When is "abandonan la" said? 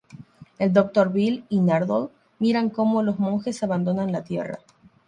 3.61-4.23